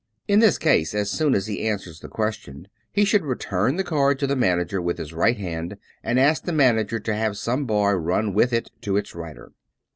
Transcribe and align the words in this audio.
In 0.27 0.39
this 0.39 0.57
case, 0.57 0.95
as 0.95 1.11
soon 1.11 1.35
as 1.35 1.45
he 1.45 1.61
answers 1.69 1.99
the 1.99 2.07
question, 2.07 2.67
he 2.91 3.05
should 3.05 3.23
return 3.23 3.75
the 3.75 3.83
card 3.83 4.17
to 4.17 4.25
the 4.25 4.35
manager 4.35 4.81
with 4.81 4.97
his 4.97 5.13
right 5.13 5.37
hand 5.37 5.77
and 6.03 6.19
ask 6.19 6.45
the 6.45 6.51
manager 6.51 6.97
to 6.99 7.13
have 7.13 7.37
some 7.37 7.65
boy 7.67 7.91
run 7.91 8.33
with 8.33 8.51
it 8.51 8.71
to 8.81 8.97
its 8.97 9.13
writer. 9.13 9.51